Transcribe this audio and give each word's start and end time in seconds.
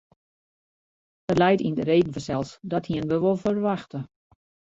Dat 1.25 1.37
leit 1.41 1.61
yn 1.67 1.75
de 1.77 1.83
reden 1.89 2.13
fansels, 2.15 2.51
dat 2.71 2.85
hienen 2.89 3.09
we 3.11 3.17
wol 3.23 3.37
ferwachte. 3.43 3.99